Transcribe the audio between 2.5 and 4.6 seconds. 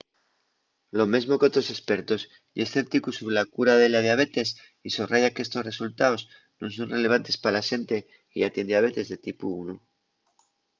ye escépticu sobre la cura de la diabetes